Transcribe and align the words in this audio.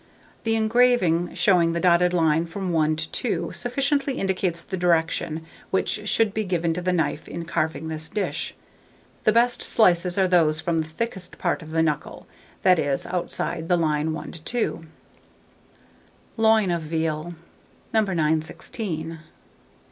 The 0.45 0.55
engraving, 0.55 1.35
showing 1.35 1.73
the 1.73 1.79
dotted 1.79 2.11
line 2.11 2.47
from 2.47 2.73
1 2.73 2.95
to 2.95 3.11
2, 3.11 3.51
sufficiently 3.53 4.15
indicates 4.15 4.63
the 4.63 4.75
direction 4.75 5.45
which 5.69 6.09
should 6.09 6.33
be 6.33 6.43
given 6.43 6.73
to 6.73 6.81
the 6.81 6.91
knife 6.91 7.27
in 7.27 7.45
carving 7.45 7.87
this 7.87 8.09
dish. 8.09 8.55
The 9.25 9.31
best 9.31 9.61
slices 9.61 10.17
are 10.17 10.27
those 10.27 10.59
from 10.59 10.79
the 10.79 10.87
thickest 10.87 11.37
part 11.37 11.61
of 11.61 11.69
the 11.69 11.83
knuckle, 11.83 12.25
that 12.63 12.79
is, 12.79 13.05
outside 13.05 13.69
the 13.69 13.77
line 13.77 14.11
1 14.11 14.31
to 14.31 14.41
2. 14.41 14.85
LOIN 16.35 16.71
OF 16.71 16.81
VEAL. 16.81 17.13
[Illustration: 17.13 17.37
LOIN 17.93 18.01
OF 18.01 18.15
VEAL.] 18.15 18.15
916. 18.25 19.19